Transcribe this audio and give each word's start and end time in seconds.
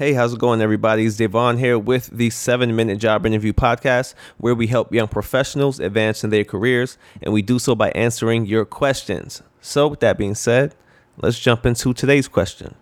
Hey, 0.00 0.14
how's 0.14 0.32
it 0.32 0.38
going, 0.38 0.62
everybody? 0.62 1.04
It's 1.04 1.18
Dayvon 1.18 1.58
here 1.58 1.78
with 1.78 2.06
the 2.06 2.30
seven 2.30 2.74
minute 2.74 2.96
job 2.96 3.26
interview 3.26 3.52
podcast, 3.52 4.14
where 4.38 4.54
we 4.54 4.66
help 4.66 4.94
young 4.94 5.08
professionals 5.08 5.78
advance 5.78 6.24
in 6.24 6.30
their 6.30 6.42
careers, 6.42 6.96
and 7.20 7.34
we 7.34 7.42
do 7.42 7.58
so 7.58 7.74
by 7.74 7.90
answering 7.90 8.46
your 8.46 8.64
questions. 8.64 9.42
So, 9.60 9.88
with 9.88 10.00
that 10.00 10.16
being 10.16 10.34
said, 10.34 10.74
let's 11.18 11.38
jump 11.38 11.66
into 11.66 11.92
today's 11.92 12.28
question. 12.28 12.76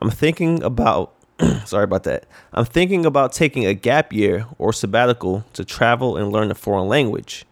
I'm 0.00 0.10
thinking 0.10 0.62
about, 0.62 1.14
sorry 1.64 1.84
about 1.84 2.04
that. 2.04 2.26
I'm 2.52 2.66
thinking 2.66 3.06
about 3.06 3.32
taking 3.32 3.64
a 3.64 3.72
gap 3.72 4.12
year 4.12 4.44
or 4.58 4.74
sabbatical 4.74 5.46
to 5.54 5.64
travel 5.64 6.18
and 6.18 6.30
learn 6.30 6.50
a 6.50 6.54
foreign 6.54 6.88
language. 6.88 7.46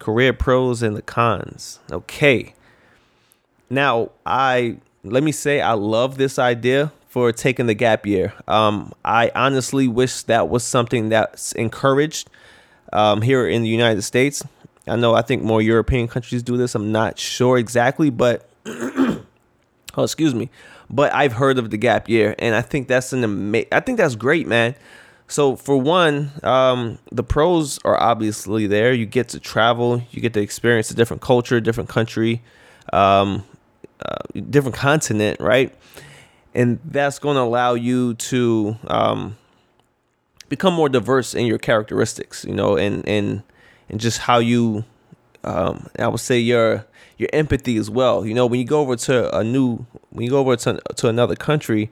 Career 0.00 0.32
pros 0.32 0.82
and 0.82 0.96
the 0.96 1.02
cons. 1.02 1.78
Okay. 1.92 2.56
Now, 3.70 4.10
I 4.26 4.78
let 5.04 5.22
me 5.22 5.30
say 5.30 5.60
I 5.60 5.74
love 5.74 6.18
this 6.18 6.40
idea 6.40 6.90
for 7.16 7.32
taking 7.32 7.64
the 7.64 7.72
gap 7.72 8.04
year. 8.04 8.34
Um, 8.46 8.92
I 9.02 9.32
honestly 9.34 9.88
wish 9.88 10.24
that 10.24 10.50
was 10.50 10.62
something 10.62 11.08
that's 11.08 11.52
encouraged 11.52 12.28
um, 12.92 13.22
here 13.22 13.48
in 13.48 13.62
the 13.62 13.70
United 13.70 14.02
States. 14.02 14.44
I 14.86 14.96
know 14.96 15.14
I 15.14 15.22
think 15.22 15.42
more 15.42 15.62
European 15.62 16.08
countries 16.08 16.42
do 16.42 16.58
this. 16.58 16.74
I'm 16.74 16.92
not 16.92 17.18
sure 17.18 17.56
exactly, 17.56 18.10
but 18.10 18.46
oh, 18.66 19.22
excuse 19.96 20.34
me. 20.34 20.50
But 20.90 21.10
I've 21.14 21.32
heard 21.32 21.56
of 21.56 21.70
the 21.70 21.78
gap 21.78 22.06
year, 22.06 22.34
and 22.38 22.54
I 22.54 22.60
think 22.60 22.86
that's 22.86 23.14
an 23.14 23.24
ama- 23.24 23.64
I 23.72 23.80
think 23.80 23.96
that's 23.96 24.14
great, 24.14 24.46
man. 24.46 24.74
So 25.26 25.56
for 25.56 25.80
one, 25.80 26.32
um, 26.42 26.98
the 27.10 27.24
pros 27.24 27.78
are 27.86 27.98
obviously 27.98 28.66
there. 28.66 28.92
You 28.92 29.06
get 29.06 29.30
to 29.30 29.40
travel, 29.40 30.02
you 30.10 30.20
get 30.20 30.34
to 30.34 30.42
experience 30.42 30.90
a 30.90 30.94
different 30.94 31.22
culture, 31.22 31.62
different 31.62 31.88
country, 31.88 32.42
um, 32.92 33.42
uh, 34.04 34.16
different 34.50 34.76
continent, 34.76 35.40
right? 35.40 35.74
And 36.56 36.80
that's 36.86 37.18
going 37.18 37.36
to 37.36 37.42
allow 37.42 37.74
you 37.74 38.14
to 38.14 38.76
um, 38.86 39.36
become 40.48 40.72
more 40.72 40.88
diverse 40.88 41.34
in 41.34 41.44
your 41.44 41.58
characteristics, 41.58 42.44
you 42.44 42.54
know, 42.54 42.76
and 42.76 43.06
and 43.06 43.42
and 43.90 44.00
just 44.00 44.18
how 44.18 44.38
you, 44.38 44.84
um, 45.44 45.88
I 45.98 46.08
would 46.08 46.18
say 46.18 46.38
your 46.38 46.86
your 47.18 47.28
empathy 47.34 47.76
as 47.76 47.90
well. 47.90 48.24
You 48.26 48.32
know, 48.32 48.46
when 48.46 48.58
you 48.58 48.66
go 48.66 48.80
over 48.80 48.96
to 48.96 49.38
a 49.38 49.44
new, 49.44 49.84
when 50.08 50.24
you 50.24 50.30
go 50.30 50.38
over 50.38 50.56
to 50.56 50.80
to 50.96 51.08
another 51.08 51.36
country, 51.36 51.90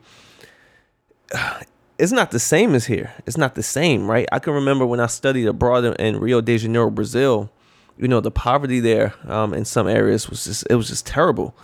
it's 1.99 2.13
not 2.13 2.31
the 2.31 2.41
same 2.41 2.75
as 2.75 2.87
here. 2.87 3.13
It's 3.27 3.37
not 3.37 3.57
the 3.57 3.63
same, 3.63 4.11
right? 4.11 4.27
I 4.33 4.39
can 4.39 4.55
remember 4.55 4.87
when 4.87 4.99
I 4.99 5.07
studied 5.07 5.47
abroad 5.47 5.85
in 5.85 6.19
Rio 6.19 6.41
de 6.41 6.57
Janeiro, 6.57 6.91
Brazil. 6.91 7.51
You 7.99 8.09
know, 8.09 8.21
the 8.21 8.31
poverty 8.31 8.81
there 8.81 9.15
um, 9.29 9.53
in 9.53 9.67
some 9.67 9.87
areas 9.89 10.31
was 10.31 10.45
just 10.45 10.67
it 10.71 10.75
was 10.75 10.89
just 10.89 11.07
terrible 11.07 11.55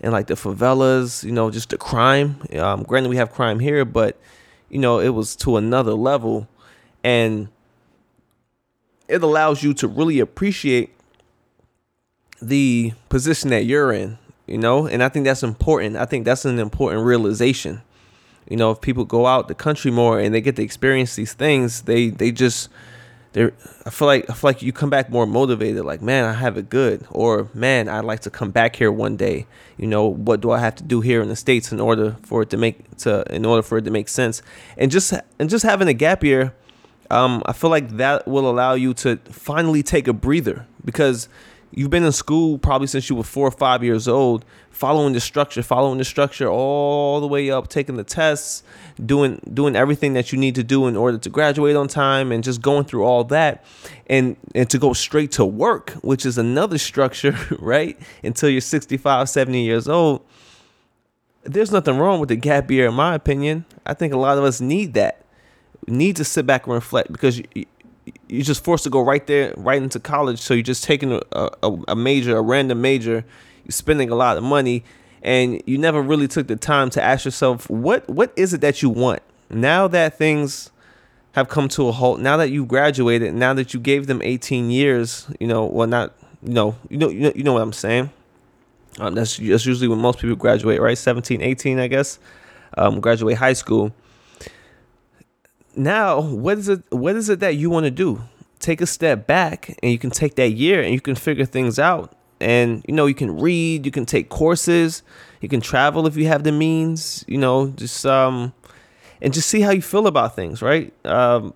and 0.00 0.12
like 0.12 0.26
the 0.26 0.34
favelas, 0.34 1.24
you 1.24 1.32
know, 1.32 1.50
just 1.50 1.70
the 1.70 1.78
crime. 1.78 2.42
Um, 2.56 2.82
granted, 2.82 3.08
we 3.08 3.16
have 3.16 3.32
crime 3.32 3.58
here, 3.58 3.84
but 3.84 4.18
you 4.68 4.78
know, 4.78 5.00
it 5.00 5.10
was 5.10 5.36
to 5.36 5.56
another 5.56 5.92
level, 5.92 6.48
and 7.04 7.48
it 9.08 9.22
allows 9.22 9.62
you 9.62 9.74
to 9.74 9.88
really 9.88 10.20
appreciate 10.20 10.90
the 12.40 12.92
position 13.08 13.50
that 13.50 13.64
you're 13.64 13.92
in. 13.92 14.18
You 14.46 14.58
know, 14.58 14.86
and 14.86 15.02
I 15.02 15.08
think 15.08 15.26
that's 15.26 15.44
important. 15.44 15.96
I 15.96 16.06
think 16.06 16.24
that's 16.24 16.44
an 16.44 16.58
important 16.58 17.04
realization. 17.04 17.82
You 18.48 18.56
know, 18.56 18.72
if 18.72 18.80
people 18.80 19.04
go 19.04 19.26
out 19.26 19.46
the 19.46 19.54
country 19.54 19.92
more 19.92 20.18
and 20.18 20.34
they 20.34 20.40
get 20.40 20.56
to 20.56 20.62
experience 20.62 21.14
these 21.14 21.34
things, 21.34 21.82
they 21.82 22.08
they 22.08 22.32
just 22.32 22.68
there 23.32 23.52
I 23.86 23.90
feel 23.90 24.06
like 24.06 24.28
I 24.28 24.34
feel 24.34 24.48
like 24.48 24.62
you 24.62 24.72
come 24.72 24.90
back 24.90 25.10
more 25.10 25.26
motivated 25.26 25.84
like 25.84 26.02
man 26.02 26.24
I 26.24 26.32
have 26.32 26.56
it 26.56 26.68
good 26.68 27.06
or 27.10 27.48
man 27.54 27.88
I'd 27.88 28.04
like 28.04 28.20
to 28.20 28.30
come 28.30 28.50
back 28.50 28.76
here 28.76 28.90
one 28.90 29.16
day. 29.16 29.46
You 29.76 29.86
know 29.86 30.06
what 30.06 30.40
do 30.40 30.50
I 30.50 30.58
have 30.58 30.74
to 30.76 30.84
do 30.84 31.00
here 31.00 31.22
in 31.22 31.28
the 31.28 31.36
states 31.36 31.72
in 31.72 31.80
order 31.80 32.16
for 32.22 32.42
it 32.42 32.50
to 32.50 32.56
make 32.56 32.96
to 32.98 33.24
in 33.32 33.44
order 33.44 33.62
for 33.62 33.78
it 33.78 33.82
to 33.82 33.90
make 33.90 34.08
sense? 34.08 34.42
And 34.76 34.90
just 34.90 35.12
and 35.38 35.48
just 35.48 35.64
having 35.64 35.88
a 35.88 35.94
gap 35.94 36.24
year 36.24 36.54
um, 37.10 37.42
I 37.44 37.52
feel 37.52 37.70
like 37.70 37.96
that 37.96 38.26
will 38.28 38.48
allow 38.48 38.74
you 38.74 38.94
to 38.94 39.16
finally 39.30 39.82
take 39.82 40.06
a 40.06 40.12
breather 40.12 40.66
because 40.84 41.28
you've 41.72 41.90
been 41.90 42.04
in 42.04 42.12
school 42.12 42.58
probably 42.58 42.86
since 42.86 43.08
you 43.08 43.16
were 43.16 43.22
four 43.22 43.46
or 43.46 43.52
five 43.52 43.82
years 43.84 44.08
old, 44.08 44.44
following 44.70 45.12
the 45.12 45.20
structure, 45.20 45.62
following 45.62 45.98
the 45.98 46.04
structure 46.04 46.48
all 46.48 47.20
the 47.20 47.26
way 47.26 47.50
up, 47.50 47.68
taking 47.68 47.96
the 47.96 48.04
tests, 48.04 48.62
doing 49.04 49.40
doing 49.52 49.76
everything 49.76 50.14
that 50.14 50.32
you 50.32 50.38
need 50.38 50.54
to 50.54 50.62
do 50.62 50.86
in 50.86 50.96
order 50.96 51.18
to 51.18 51.30
graduate 51.30 51.76
on 51.76 51.88
time, 51.88 52.32
and 52.32 52.42
just 52.42 52.62
going 52.62 52.84
through 52.84 53.04
all 53.04 53.24
that, 53.24 53.64
and 54.06 54.36
and 54.54 54.68
to 54.70 54.78
go 54.78 54.92
straight 54.92 55.32
to 55.32 55.44
work, 55.44 55.90
which 56.02 56.26
is 56.26 56.38
another 56.38 56.78
structure, 56.78 57.36
right? 57.58 57.98
Until 58.22 58.48
you're 58.48 58.60
65, 58.60 59.28
70 59.28 59.62
years 59.62 59.88
old. 59.88 60.24
There's 61.42 61.72
nothing 61.72 61.96
wrong 61.96 62.20
with 62.20 62.28
the 62.28 62.36
gap 62.36 62.70
year, 62.70 62.88
in 62.88 62.94
my 62.94 63.14
opinion. 63.14 63.64
I 63.86 63.94
think 63.94 64.12
a 64.12 64.18
lot 64.18 64.36
of 64.36 64.44
us 64.44 64.60
need 64.60 64.92
that. 64.94 65.24
We 65.86 65.96
need 65.96 66.16
to 66.16 66.24
sit 66.24 66.46
back 66.46 66.66
and 66.66 66.74
reflect 66.74 67.10
because 67.10 67.40
you're 68.28 68.42
just 68.42 68.64
forced 68.64 68.84
to 68.84 68.90
go 68.90 69.00
right 69.00 69.26
there, 69.26 69.54
right 69.56 69.82
into 69.82 70.00
college. 70.00 70.40
So 70.40 70.54
you're 70.54 70.62
just 70.62 70.84
taking 70.84 71.12
a, 71.12 71.20
a, 71.32 71.78
a 71.88 71.96
major, 71.96 72.36
a 72.36 72.42
random 72.42 72.80
major. 72.80 73.24
You're 73.64 73.72
spending 73.72 74.10
a 74.10 74.14
lot 74.14 74.36
of 74.36 74.42
money, 74.42 74.84
and 75.22 75.62
you 75.66 75.78
never 75.78 76.00
really 76.02 76.28
took 76.28 76.46
the 76.46 76.56
time 76.56 76.90
to 76.90 77.02
ask 77.02 77.24
yourself, 77.24 77.68
what 77.68 78.08
what 78.08 78.32
is 78.36 78.54
it 78.54 78.60
that 78.62 78.82
you 78.82 78.90
want? 78.90 79.22
Now 79.50 79.88
that 79.88 80.16
things 80.16 80.70
have 81.32 81.48
come 81.48 81.68
to 81.68 81.88
a 81.88 81.92
halt, 81.92 82.20
now 82.20 82.36
that 82.36 82.50
you 82.50 82.64
graduated, 82.64 83.34
now 83.34 83.54
that 83.54 83.72
you 83.72 83.80
gave 83.80 84.06
them 84.06 84.20
18 84.22 84.70
years, 84.70 85.28
you 85.38 85.46
know, 85.46 85.64
well, 85.64 85.86
not, 85.86 86.12
you 86.42 86.52
know, 86.52 86.76
you 86.88 86.96
know, 86.96 87.08
you 87.08 87.20
know, 87.20 87.32
you 87.36 87.44
know 87.44 87.52
what 87.52 87.62
I'm 87.62 87.72
saying. 87.72 88.10
Um, 88.98 89.14
that's 89.14 89.36
that's 89.36 89.66
usually 89.66 89.88
when 89.88 90.00
most 90.00 90.18
people 90.18 90.36
graduate, 90.36 90.80
right? 90.80 90.98
17, 90.98 91.40
18, 91.40 91.78
I 91.78 91.86
guess. 91.86 92.18
Um, 92.76 93.00
graduate 93.00 93.36
high 93.36 93.52
school 93.52 93.92
now 95.76 96.20
what 96.20 96.58
is 96.58 96.68
it 96.68 96.82
what 96.90 97.16
is 97.16 97.28
it 97.28 97.40
that 97.40 97.56
you 97.56 97.70
want 97.70 97.84
to 97.84 97.90
do? 97.90 98.22
Take 98.58 98.80
a 98.80 98.86
step 98.86 99.26
back 99.26 99.78
and 99.82 99.90
you 99.90 99.98
can 99.98 100.10
take 100.10 100.34
that 100.36 100.50
year 100.50 100.82
and 100.82 100.92
you 100.92 101.00
can 101.00 101.14
figure 101.14 101.44
things 101.44 101.78
out. 101.78 102.14
And 102.40 102.84
you 102.88 102.94
know 102.94 103.06
you 103.06 103.14
can 103.14 103.38
read 103.38 103.84
you 103.84 103.92
can 103.92 104.06
take 104.06 104.30
courses 104.30 105.02
you 105.42 105.48
can 105.48 105.60
travel 105.60 106.06
if 106.06 106.16
you 106.16 106.26
have 106.28 106.42
the 106.42 106.52
means 106.52 107.22
you 107.28 107.36
know 107.36 107.68
just 107.68 108.06
um 108.06 108.54
and 109.20 109.34
just 109.34 109.48
see 109.48 109.60
how 109.60 109.72
you 109.72 109.82
feel 109.82 110.06
about 110.06 110.36
things 110.36 110.62
right? 110.62 110.92
Um 111.04 111.52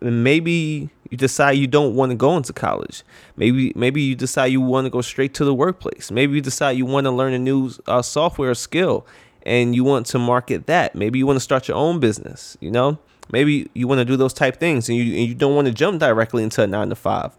maybe 0.00 0.90
you 1.10 1.16
decide 1.16 1.52
you 1.52 1.66
don't 1.66 1.94
want 1.94 2.10
to 2.10 2.16
go 2.16 2.36
into 2.36 2.52
college. 2.52 3.02
Maybe 3.36 3.72
maybe 3.74 4.00
you 4.00 4.14
decide 4.14 4.46
you 4.46 4.60
want 4.60 4.86
to 4.86 4.90
go 4.90 5.00
straight 5.00 5.34
to 5.34 5.44
the 5.44 5.54
workplace. 5.54 6.10
Maybe 6.10 6.34
you 6.34 6.40
decide 6.40 6.72
you 6.72 6.86
want 6.86 7.04
to 7.04 7.10
learn 7.10 7.32
a 7.32 7.38
new 7.38 7.70
uh, 7.86 8.02
software 8.02 8.54
skill 8.54 9.06
and 9.44 9.74
you 9.74 9.84
want 9.84 10.06
to 10.06 10.18
market 10.18 10.66
that. 10.66 10.94
Maybe 10.94 11.18
you 11.18 11.26
want 11.26 11.36
to 11.36 11.40
start 11.40 11.68
your 11.68 11.76
own 11.76 12.00
business, 12.00 12.56
you 12.60 12.70
know? 12.70 12.98
Maybe 13.32 13.70
you 13.74 13.86
want 13.86 14.00
to 14.00 14.04
do 14.04 14.16
those 14.16 14.32
type 14.32 14.58
things 14.58 14.88
and 14.88 14.98
you, 14.98 15.04
and 15.16 15.28
you 15.28 15.34
don't 15.34 15.54
want 15.54 15.68
to 15.68 15.74
jump 15.74 16.00
directly 16.00 16.42
into 16.42 16.62
a 16.62 16.66
nine 16.66 16.88
to 16.88 16.96
five 16.96 17.36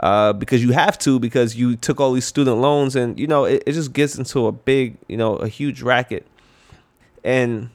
uh, 0.00 0.32
because 0.32 0.62
you 0.62 0.72
have 0.72 0.98
to 1.00 1.18
because 1.18 1.56
you 1.56 1.76
took 1.76 2.00
all 2.00 2.12
these 2.12 2.24
student 2.24 2.58
loans 2.58 2.94
and, 2.94 3.18
you 3.18 3.26
know, 3.26 3.44
it, 3.44 3.62
it 3.66 3.72
just 3.72 3.92
gets 3.92 4.16
into 4.16 4.46
a 4.46 4.52
big, 4.52 4.96
you 5.08 5.16
know, 5.16 5.36
a 5.36 5.48
huge 5.48 5.82
racket. 5.82 6.26
And 7.24 7.70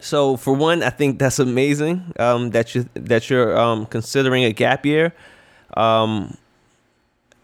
so 0.00 0.36
for 0.36 0.52
one, 0.52 0.82
I 0.82 0.90
think 0.90 1.18
that's 1.18 1.38
amazing 1.38 2.12
um, 2.18 2.50
that 2.50 2.74
you 2.74 2.88
that 2.94 3.30
you're 3.30 3.56
um, 3.56 3.86
considering 3.86 4.44
a 4.44 4.52
gap 4.52 4.84
year. 4.84 5.14
Um, 5.76 6.36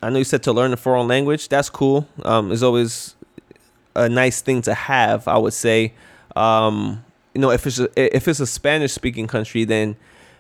I 0.03 0.11
know 0.11 0.19
you 0.19 0.25
said 0.25 0.43
to 0.45 0.53
learn 0.53 0.73
a 0.73 0.77
foreign 0.77 1.09
language. 1.09 1.49
That's 1.49 1.71
cool. 1.71 2.07
Um, 2.25 2.53
it's 2.53 2.63
always 2.63 3.15
a 3.95 4.09
nice 4.09 4.41
thing 4.41 4.63
to 4.63 4.75
have. 4.75 5.27
I 5.29 5.39
would 5.39 5.53
say, 5.53 5.93
um, 6.37 7.05
you 7.35 7.41
know, 7.41 7.51
if 7.51 7.67
it's 7.67 7.79
a, 7.79 8.17
if 8.17 8.29
it's 8.29 8.41
a 8.41 8.47
Spanish 8.47 8.93
speaking 8.93 9.27
country, 9.27 9.65
then 9.65 9.97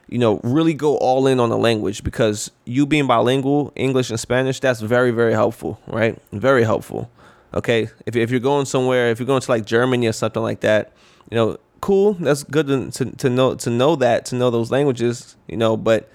you 0.09 0.19
know 0.19 0.41
really 0.43 0.75
go 0.75 0.97
all 0.97 1.27
in 1.27 1.38
on 1.38 1.50
the 1.50 1.59
language 1.59 2.03
because 2.03 2.50
you 2.65 2.87
being 2.87 3.06
bilingual, 3.06 3.72
English 3.77 4.11
and 4.11 4.19
Spanish, 4.19 4.61
that's 4.61 4.81
very 4.81 5.11
very 5.11 5.33
helpful, 5.33 5.81
right? 5.87 6.21
Very 6.33 6.65
helpful. 6.65 7.11
Okay, 7.55 7.88
if 8.06 8.16
if 8.16 8.31
you're 8.31 8.41
going 8.41 8.66
somewhere, 8.66 9.11
if 9.11 9.19
you're 9.19 9.27
going 9.27 9.41
to 9.41 9.50
like 9.50 9.65
Germany 9.65 10.06
or 10.06 10.12
something 10.12 10.43
like 10.43 10.61
that, 10.61 10.93
you 11.31 11.37
know, 11.37 11.59
cool. 11.81 12.15
That's 12.15 12.44
good 12.44 12.67
to 12.67 12.91
to, 12.91 13.17
to 13.17 13.31
know 13.31 13.55
to 13.56 13.70
know 13.70 13.96
that 13.96 14.26
to 14.26 14.37
know 14.37 14.50
those 14.50 14.70
languages, 14.70 15.37
you 15.49 15.56
know, 15.56 15.76
but 15.76 16.08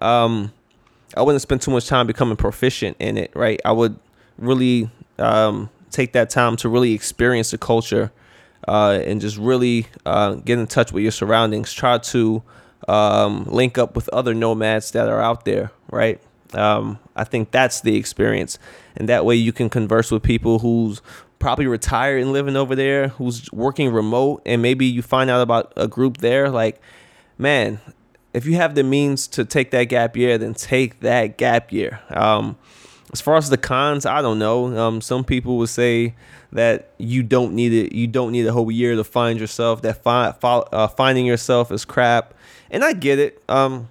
um, 0.00 0.52
I 1.16 1.22
wouldn't 1.22 1.42
spend 1.42 1.62
too 1.62 1.70
much 1.70 1.86
time 1.86 2.06
becoming 2.06 2.36
proficient 2.36 2.96
in 2.98 3.16
it, 3.16 3.32
right? 3.34 3.60
I 3.64 3.72
would 3.72 3.98
really 4.38 4.90
um, 5.18 5.70
take 5.90 6.12
that 6.12 6.30
time 6.30 6.56
to 6.56 6.68
really 6.68 6.92
experience 6.92 7.50
the 7.50 7.58
culture 7.58 8.12
uh, 8.66 9.00
and 9.04 9.20
just 9.20 9.36
really 9.36 9.86
uh, 10.04 10.34
get 10.34 10.58
in 10.58 10.66
touch 10.66 10.92
with 10.92 11.02
your 11.02 11.12
surroundings. 11.12 11.72
Try 11.72 11.98
to 11.98 12.42
um, 12.88 13.44
link 13.44 13.78
up 13.78 13.94
with 13.94 14.08
other 14.10 14.34
nomads 14.34 14.90
that 14.92 15.08
are 15.08 15.20
out 15.20 15.44
there, 15.44 15.70
right? 15.90 16.20
Um, 16.54 16.98
I 17.14 17.24
think 17.24 17.50
that's 17.50 17.80
the 17.80 17.96
experience. 17.96 18.58
And 18.96 19.08
that 19.08 19.24
way 19.24 19.36
you 19.36 19.52
can 19.52 19.68
converse 19.68 20.10
with 20.10 20.22
people 20.22 20.60
who's 20.60 21.02
probably 21.38 21.66
retired 21.66 22.20
and 22.20 22.32
living 22.32 22.56
over 22.56 22.74
there, 22.74 23.08
who's 23.08 23.50
working 23.52 23.92
remote, 23.92 24.42
and 24.44 24.60
maybe 24.60 24.86
you 24.86 25.02
find 25.02 25.30
out 25.30 25.40
about 25.40 25.72
a 25.76 25.86
group 25.86 26.18
there. 26.18 26.50
Like, 26.50 26.80
man, 27.36 27.80
if 28.34 28.46
you 28.46 28.56
have 28.56 28.74
the 28.74 28.82
means 28.82 29.26
to 29.28 29.44
take 29.44 29.70
that 29.70 29.84
gap 29.84 30.16
year, 30.16 30.38
then 30.38 30.54
take 30.54 31.00
that 31.00 31.38
gap 31.38 31.72
year. 31.72 32.00
Um, 32.10 32.56
as 33.12 33.20
far 33.20 33.36
as 33.36 33.48
the 33.48 33.56
cons, 33.56 34.04
I 34.04 34.20
don't 34.20 34.38
know. 34.38 34.76
Um, 34.76 35.00
some 35.00 35.24
people 35.24 35.56
would 35.58 35.70
say 35.70 36.14
that 36.52 36.92
you 36.98 37.22
don't 37.22 37.54
need 37.54 37.72
it. 37.72 37.92
You 37.92 38.06
don't 38.06 38.32
need 38.32 38.46
a 38.46 38.52
whole 38.52 38.70
year 38.70 38.96
to 38.96 39.04
find 39.04 39.40
yourself. 39.40 39.82
That 39.82 40.02
fi- 40.02 40.34
uh, 40.40 40.88
finding 40.88 41.24
yourself 41.24 41.72
is 41.72 41.84
crap, 41.84 42.34
and 42.70 42.84
I 42.84 42.92
get 42.92 43.18
it. 43.18 43.42
Um, 43.48 43.88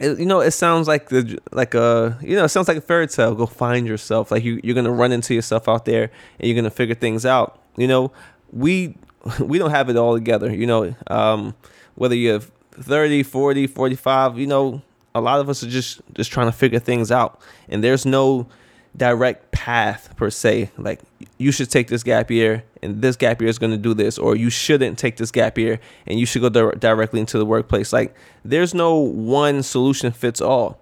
it, 0.00 0.18
you 0.18 0.26
know, 0.26 0.40
it 0.40 0.50
sounds 0.50 0.88
like 0.88 1.08
the 1.08 1.38
like 1.52 1.74
a 1.74 2.18
you 2.20 2.36
know, 2.36 2.44
it 2.44 2.48
sounds 2.50 2.68
like 2.68 2.76
a 2.76 2.82
fairy 2.82 3.06
tale. 3.06 3.34
Go 3.34 3.46
find 3.46 3.86
yourself. 3.86 4.30
Like 4.30 4.44
you, 4.44 4.60
you're 4.62 4.74
gonna 4.74 4.92
run 4.92 5.12
into 5.12 5.34
yourself 5.34 5.68
out 5.68 5.84
there, 5.84 6.10
and 6.38 6.48
you're 6.48 6.56
gonna 6.56 6.70
figure 6.70 6.94
things 6.94 7.24
out. 7.24 7.58
You 7.76 7.86
know, 7.88 8.12
we 8.52 8.96
we 9.40 9.58
don't 9.58 9.70
have 9.70 9.88
it 9.88 9.96
all 9.96 10.14
together. 10.14 10.54
You 10.54 10.66
know, 10.66 10.94
um, 11.06 11.54
whether 11.94 12.14
you 12.14 12.30
have 12.30 12.50
30, 12.72 13.22
40, 13.22 13.66
45, 13.66 14.38
you 14.38 14.46
know, 14.46 14.82
a 15.14 15.20
lot 15.20 15.40
of 15.40 15.48
us 15.48 15.62
are 15.62 15.68
just 15.68 16.00
just 16.14 16.32
trying 16.32 16.46
to 16.46 16.52
figure 16.52 16.78
things 16.78 17.10
out. 17.10 17.40
And 17.68 17.82
there's 17.82 18.06
no 18.06 18.46
direct 18.96 19.52
path 19.52 20.14
per 20.16 20.30
se. 20.30 20.70
Like 20.76 21.00
you 21.38 21.52
should 21.52 21.70
take 21.70 21.88
this 21.88 22.02
gap 22.02 22.30
year 22.30 22.64
and 22.82 23.00
this 23.02 23.16
gap 23.16 23.40
year 23.40 23.48
is 23.48 23.58
going 23.58 23.72
to 23.72 23.78
do 23.78 23.94
this 23.94 24.18
or 24.18 24.36
you 24.36 24.50
shouldn't 24.50 24.98
take 24.98 25.16
this 25.16 25.30
gap 25.30 25.56
year 25.56 25.80
and 26.06 26.18
you 26.18 26.26
should 26.26 26.42
go 26.42 26.48
di- 26.48 26.78
directly 26.78 27.20
into 27.20 27.38
the 27.38 27.46
workplace. 27.46 27.92
Like 27.92 28.14
there's 28.44 28.74
no 28.74 28.96
one 28.96 29.62
solution 29.62 30.12
fits 30.12 30.40
all. 30.40 30.78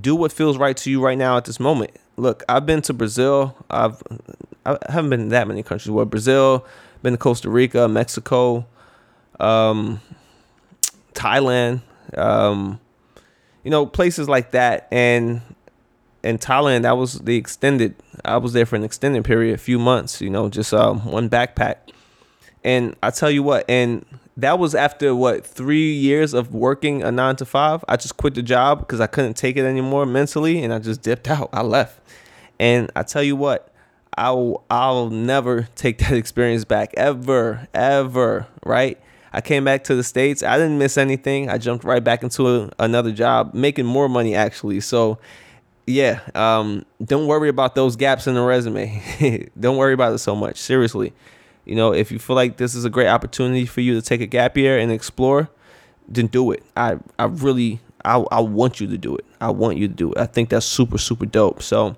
Do 0.00 0.16
what 0.16 0.32
feels 0.32 0.56
right 0.56 0.76
to 0.78 0.90
you 0.90 1.00
right 1.00 1.18
now 1.18 1.36
at 1.36 1.44
this 1.44 1.60
moment. 1.60 1.92
Look 2.16 2.42
i've 2.48 2.66
been 2.66 2.82
to 2.82 2.92
brazil. 2.92 3.56
I've 3.70 4.02
i 4.66 4.78
haven't 4.88 5.10
been 5.10 5.20
in 5.20 5.28
that 5.28 5.46
many 5.48 5.62
countries. 5.62 5.90
Well 5.90 6.04
brazil 6.04 6.66
been 7.02 7.12
to 7.12 7.18
costa 7.18 7.50
rica 7.50 7.86
mexico 7.86 8.64
um, 9.38 10.00
thailand 11.12 11.82
um, 12.16 12.80
you 13.64 13.70
know, 13.70 13.86
places 13.86 14.28
like 14.28 14.52
that. 14.52 14.86
And 14.92 15.40
in 16.22 16.38
Thailand, 16.38 16.82
that 16.82 16.96
was 16.96 17.20
the 17.20 17.36
extended. 17.36 17.94
I 18.24 18.36
was 18.36 18.52
there 18.52 18.66
for 18.66 18.76
an 18.76 18.84
extended 18.84 19.24
period, 19.24 19.54
a 19.54 19.58
few 19.58 19.78
months. 19.78 20.20
You 20.20 20.30
know, 20.30 20.48
just 20.48 20.72
um, 20.72 21.04
one 21.04 21.28
backpack. 21.28 21.76
And 22.62 22.96
I 23.02 23.10
tell 23.10 23.30
you 23.30 23.42
what, 23.42 23.68
and 23.68 24.06
that 24.36 24.58
was 24.58 24.74
after 24.74 25.14
what 25.14 25.46
three 25.46 25.92
years 25.92 26.32
of 26.32 26.54
working 26.54 27.02
a 27.02 27.12
nine 27.12 27.36
to 27.36 27.44
five. 27.44 27.84
I 27.88 27.96
just 27.96 28.16
quit 28.16 28.34
the 28.34 28.42
job 28.42 28.80
because 28.80 29.00
I 29.00 29.06
couldn't 29.06 29.34
take 29.34 29.56
it 29.56 29.64
anymore 29.64 30.06
mentally, 30.06 30.62
and 30.62 30.72
I 30.72 30.78
just 30.78 31.02
dipped 31.02 31.28
out. 31.28 31.50
I 31.52 31.62
left, 31.62 32.00
and 32.58 32.90
I 32.96 33.02
tell 33.02 33.22
you 33.22 33.36
what, 33.36 33.72
I'll 34.16 34.64
I'll 34.70 35.10
never 35.10 35.68
take 35.74 35.98
that 35.98 36.12
experience 36.16 36.64
back 36.64 36.92
ever, 36.96 37.68
ever. 37.74 38.46
Right? 38.64 39.00
I 39.34 39.40
came 39.40 39.64
back 39.64 39.82
to 39.84 39.96
the 39.96 40.04
States. 40.04 40.44
I 40.44 40.56
didn't 40.56 40.78
miss 40.78 40.96
anything. 40.96 41.50
I 41.50 41.58
jumped 41.58 41.84
right 41.84 42.02
back 42.02 42.22
into 42.22 42.48
a, 42.48 42.70
another 42.78 43.10
job, 43.10 43.52
making 43.52 43.84
more 43.84 44.08
money 44.08 44.34
actually. 44.36 44.80
So, 44.80 45.18
yeah, 45.86 46.20
um, 46.36 46.86
don't 47.04 47.26
worry 47.26 47.48
about 47.48 47.74
those 47.74 47.96
gaps 47.96 48.28
in 48.28 48.34
the 48.34 48.42
resume. 48.42 49.02
don't 49.60 49.76
worry 49.76 49.92
about 49.92 50.14
it 50.14 50.18
so 50.18 50.36
much. 50.36 50.56
Seriously. 50.56 51.12
You 51.64 51.74
know, 51.74 51.92
if 51.92 52.12
you 52.12 52.20
feel 52.20 52.36
like 52.36 52.58
this 52.58 52.76
is 52.76 52.84
a 52.84 52.90
great 52.90 53.08
opportunity 53.08 53.66
for 53.66 53.80
you 53.80 53.94
to 53.94 54.02
take 54.02 54.20
a 54.20 54.26
gap 54.26 54.56
year 54.56 54.78
and 54.78 54.92
explore, 54.92 55.50
then 56.06 56.28
do 56.28 56.52
it. 56.52 56.62
I, 56.76 56.98
I 57.18 57.24
really, 57.24 57.80
I, 58.04 58.24
I 58.30 58.40
want 58.40 58.80
you 58.80 58.86
to 58.86 58.96
do 58.96 59.16
it. 59.16 59.24
I 59.40 59.50
want 59.50 59.78
you 59.78 59.88
to 59.88 59.94
do 59.94 60.12
it. 60.12 60.18
I 60.18 60.26
think 60.26 60.50
that's 60.50 60.66
super, 60.66 60.98
super 60.98 61.26
dope. 61.26 61.60
So, 61.60 61.96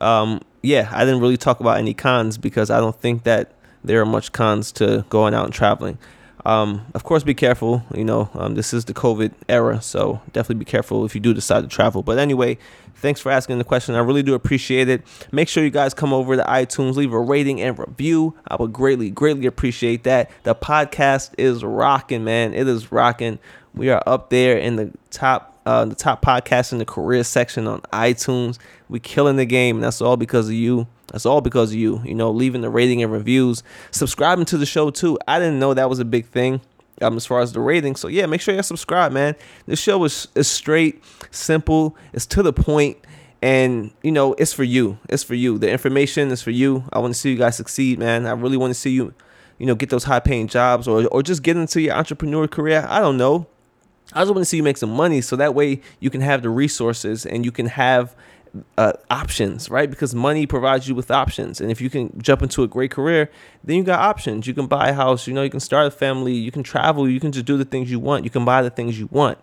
um, 0.00 0.40
yeah, 0.62 0.88
I 0.92 1.04
didn't 1.04 1.20
really 1.20 1.36
talk 1.36 1.60
about 1.60 1.78
any 1.78 1.94
cons 1.94 2.36
because 2.36 2.68
I 2.68 2.80
don't 2.80 2.98
think 2.98 3.22
that 3.24 3.52
there 3.84 4.00
are 4.00 4.06
much 4.06 4.32
cons 4.32 4.72
to 4.72 5.04
going 5.08 5.34
out 5.34 5.44
and 5.44 5.54
traveling. 5.54 5.98
Um, 6.44 6.86
of 6.94 7.04
course, 7.04 7.22
be 7.22 7.34
careful. 7.34 7.82
You 7.94 8.04
know, 8.04 8.28
um, 8.34 8.54
this 8.54 8.74
is 8.74 8.84
the 8.84 8.94
COVID 8.94 9.32
era, 9.48 9.80
so 9.80 10.20
definitely 10.32 10.64
be 10.64 10.70
careful 10.70 11.04
if 11.04 11.14
you 11.14 11.20
do 11.20 11.32
decide 11.32 11.62
to 11.62 11.68
travel. 11.68 12.02
But 12.02 12.18
anyway, 12.18 12.58
thanks 12.96 13.20
for 13.20 13.32
asking 13.32 13.58
the 13.58 13.64
question. 13.64 13.94
I 13.94 14.00
really 14.00 14.22
do 14.22 14.34
appreciate 14.34 14.88
it. 14.88 15.02
Make 15.32 15.48
sure 15.48 15.64
you 15.64 15.70
guys 15.70 15.94
come 15.94 16.12
over 16.12 16.36
to 16.36 16.42
iTunes, 16.42 16.96
leave 16.96 17.12
a 17.12 17.20
rating 17.20 17.60
and 17.60 17.78
review. 17.78 18.34
I 18.46 18.56
would 18.56 18.72
greatly, 18.72 19.10
greatly 19.10 19.46
appreciate 19.46 20.04
that. 20.04 20.30
The 20.42 20.54
podcast 20.54 21.30
is 21.38 21.64
rocking, 21.64 22.24
man. 22.24 22.52
It 22.52 22.68
is 22.68 22.92
rocking. 22.92 23.38
We 23.74 23.90
are 23.90 24.02
up 24.06 24.30
there 24.30 24.56
in 24.58 24.76
the 24.76 24.92
top, 25.10 25.53
uh, 25.66 25.84
the 25.84 25.94
top 25.94 26.22
podcast 26.22 26.72
in 26.72 26.78
the 26.78 26.84
career 26.84 27.24
section 27.24 27.66
on 27.66 27.80
iTunes. 27.92 28.58
We 28.88 29.00
killing 29.00 29.36
the 29.36 29.46
game, 29.46 29.76
and 29.76 29.84
that's 29.84 30.00
all 30.00 30.16
because 30.16 30.48
of 30.48 30.54
you. 30.54 30.86
That's 31.08 31.26
all 31.26 31.40
because 31.40 31.70
of 31.70 31.76
you. 31.78 32.02
You 32.04 32.14
know, 32.14 32.30
leaving 32.30 32.60
the 32.60 32.70
rating 32.70 33.02
and 33.02 33.12
reviews, 33.12 33.62
subscribing 33.90 34.44
to 34.46 34.58
the 34.58 34.66
show 34.66 34.90
too. 34.90 35.18
I 35.26 35.38
didn't 35.38 35.58
know 35.58 35.74
that 35.74 35.88
was 35.88 35.98
a 35.98 36.04
big 36.04 36.26
thing. 36.26 36.60
Um, 37.02 37.16
as 37.16 37.26
far 37.26 37.40
as 37.40 37.52
the 37.52 37.60
rating, 37.60 37.96
so 37.96 38.06
yeah, 38.06 38.26
make 38.26 38.40
sure 38.40 38.54
you 38.54 38.62
subscribe, 38.62 39.10
man. 39.10 39.34
This 39.66 39.80
show 39.80 40.02
is 40.04 40.28
is 40.36 40.46
straight, 40.48 41.02
simple, 41.32 41.96
it's 42.12 42.24
to 42.26 42.42
the 42.42 42.52
point, 42.52 42.98
and 43.42 43.90
you 44.04 44.12
know 44.12 44.34
it's 44.34 44.52
for 44.52 44.62
you. 44.62 44.98
It's 45.08 45.24
for 45.24 45.34
you. 45.34 45.58
The 45.58 45.68
information 45.68 46.30
is 46.30 46.40
for 46.40 46.52
you. 46.52 46.84
I 46.92 47.00
want 47.00 47.12
to 47.12 47.18
see 47.18 47.30
you 47.32 47.36
guys 47.36 47.56
succeed, 47.56 47.98
man. 47.98 48.26
I 48.26 48.32
really 48.32 48.56
want 48.56 48.70
to 48.70 48.78
see 48.78 48.90
you, 48.90 49.12
you 49.58 49.66
know, 49.66 49.74
get 49.74 49.90
those 49.90 50.04
high 50.04 50.20
paying 50.20 50.46
jobs 50.46 50.86
or 50.86 51.06
or 51.08 51.24
just 51.24 51.42
get 51.42 51.56
into 51.56 51.80
your 51.80 51.94
entrepreneur 51.94 52.46
career. 52.46 52.86
I 52.88 53.00
don't 53.00 53.16
know. 53.16 53.48
I 54.14 54.22
just 54.22 54.32
want 54.32 54.42
to 54.42 54.44
see 54.44 54.56
you 54.56 54.62
make 54.62 54.76
some 54.76 54.90
money 54.90 55.20
so 55.20 55.36
that 55.36 55.54
way 55.54 55.80
you 56.00 56.10
can 56.10 56.20
have 56.20 56.42
the 56.42 56.50
resources 56.50 57.26
and 57.26 57.44
you 57.44 57.52
can 57.52 57.66
have 57.66 58.14
uh, 58.78 58.92
options, 59.10 59.68
right? 59.68 59.90
Because 59.90 60.14
money 60.14 60.46
provides 60.46 60.88
you 60.88 60.94
with 60.94 61.10
options, 61.10 61.60
and 61.60 61.70
if 61.70 61.80
you 61.80 61.90
can 61.90 62.20
jump 62.20 62.42
into 62.42 62.62
a 62.62 62.68
great 62.68 62.90
career, 62.90 63.30
then 63.62 63.76
you 63.76 63.82
got 63.82 63.98
options. 63.98 64.46
You 64.46 64.54
can 64.54 64.66
buy 64.66 64.90
a 64.90 64.94
house, 64.94 65.26
you 65.26 65.34
know, 65.34 65.42
you 65.42 65.50
can 65.50 65.60
start 65.60 65.86
a 65.86 65.90
family, 65.90 66.34
you 66.34 66.52
can 66.52 66.62
travel, 66.62 67.08
you 67.08 67.20
can 67.20 67.32
just 67.32 67.46
do 67.46 67.56
the 67.56 67.64
things 67.64 67.90
you 67.90 67.98
want, 67.98 68.24
you 68.24 68.30
can 68.30 68.44
buy 68.44 68.62
the 68.62 68.70
things 68.70 68.98
you 68.98 69.08
want, 69.10 69.38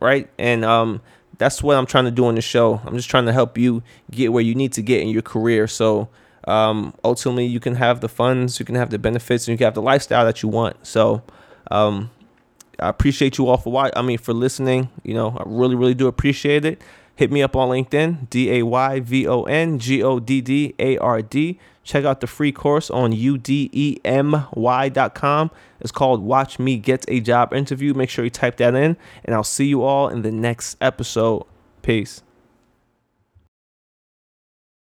right? 0.00 0.28
And 0.38 0.64
um, 0.64 1.00
that's 1.38 1.62
what 1.62 1.76
I'm 1.76 1.86
trying 1.86 2.06
to 2.06 2.10
do 2.10 2.26
on 2.26 2.34
the 2.34 2.40
show. 2.40 2.80
I'm 2.84 2.96
just 2.96 3.08
trying 3.08 3.26
to 3.26 3.32
help 3.32 3.56
you 3.56 3.82
get 4.10 4.32
where 4.32 4.42
you 4.42 4.54
need 4.54 4.72
to 4.72 4.82
get 4.82 5.00
in 5.00 5.08
your 5.08 5.22
career, 5.22 5.68
so 5.68 6.08
um, 6.48 6.94
ultimately 7.04 7.46
you 7.46 7.60
can 7.60 7.76
have 7.76 8.00
the 8.00 8.08
funds, 8.08 8.58
you 8.58 8.66
can 8.66 8.74
have 8.74 8.90
the 8.90 8.98
benefits, 8.98 9.46
and 9.46 9.52
you 9.52 9.58
can 9.58 9.66
have 9.66 9.74
the 9.74 9.82
lifestyle 9.82 10.24
that 10.24 10.42
you 10.42 10.48
want. 10.48 10.86
So. 10.86 11.22
Um, 11.68 12.10
I 12.78 12.88
appreciate 12.88 13.38
you 13.38 13.48
all 13.48 13.56
for 13.56 13.72
watching. 13.72 13.96
I 13.96 14.02
mean, 14.02 14.18
for 14.18 14.32
listening. 14.32 14.90
You 15.02 15.14
know, 15.14 15.36
I 15.38 15.42
really, 15.46 15.74
really 15.74 15.94
do 15.94 16.06
appreciate 16.06 16.64
it. 16.64 16.82
Hit 17.14 17.32
me 17.32 17.42
up 17.42 17.56
on 17.56 17.70
LinkedIn, 17.70 18.28
D 18.28 18.52
A 18.58 18.62
Y 18.62 19.00
V 19.00 19.26
O 19.26 19.44
N 19.44 19.78
G 19.78 20.02
O 20.02 20.20
D 20.20 20.42
D 20.42 20.74
A 20.78 20.98
R 20.98 21.22
D. 21.22 21.58
Check 21.82 22.04
out 22.04 22.20
the 22.20 22.26
free 22.26 22.52
course 22.52 22.90
on 22.90 23.12
udemy.com. 23.12 24.00
It's 25.80 25.92
called 25.92 26.22
Watch 26.22 26.58
Me 26.58 26.76
Get 26.78 27.04
a 27.08 27.20
Job 27.20 27.54
Interview. 27.54 27.94
Make 27.94 28.10
sure 28.10 28.24
you 28.24 28.30
type 28.30 28.56
that 28.56 28.74
in, 28.74 28.96
and 29.24 29.34
I'll 29.34 29.44
see 29.44 29.66
you 29.66 29.82
all 29.82 30.08
in 30.08 30.22
the 30.22 30.32
next 30.32 30.76
episode. 30.80 31.44
Peace. 31.82 32.22